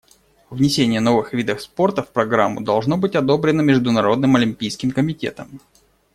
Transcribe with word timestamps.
Внесение 0.49 0.99
новых 0.99 1.31
видов 1.31 1.61
спорта 1.61 2.01
в 2.01 2.09
программу 2.09 2.59
должно 2.61 2.97
быть 2.97 3.13
одобрено 3.15 3.61
Международным 3.61 4.35
олимпийским 4.35 4.89
комитетом. 4.89 5.61